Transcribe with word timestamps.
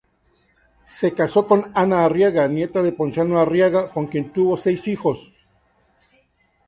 Se 0.87 1.13
casó 1.13 1.45
con 1.45 1.71
Ana 1.75 2.03
Arriaga 2.05 2.47
—nieta 2.47 2.81
de 2.81 2.91
Ponciano 2.91 3.37
Arriaga—, 3.39 3.91
con 3.91 4.07
quien 4.07 4.33
tuvo 4.33 4.57
seis 4.57 4.87
hijos. 4.87 5.31